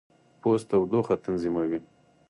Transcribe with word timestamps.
پوست 0.41 0.65
تودوخه 0.69 1.15
تنظیموي. 1.23 1.79